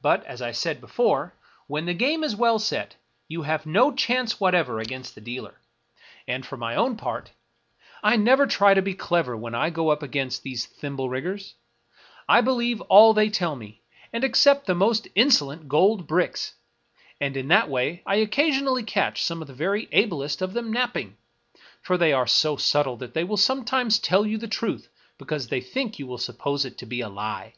[0.00, 1.34] But, as I said before,
[1.68, 2.96] when the game is well set,
[3.28, 5.60] you have no chance whatever against the dealer;
[6.26, 7.30] and for 15 American Mystery Stories my own part,
[8.02, 11.54] I never try to be clever when I go up against these thimble riggers;
[12.28, 16.54] I believe all they tell me, and accept the most insolent gold bricks;
[17.20, 20.72] and in that way I occasion ally catch some of the very ablest of them
[20.72, 21.16] napping;
[21.82, 24.88] for they are so subtle that they will sometimes tell you the truth
[25.18, 27.54] because they think you will suppose it to be a lie.